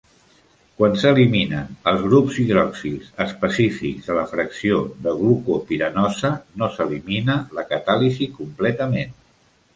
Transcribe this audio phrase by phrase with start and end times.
[0.77, 8.33] Quan s'eliminen els grups hidroxils específics de la fracció de glucopiranosa no s'elimina la catàlisi
[8.41, 9.15] completament.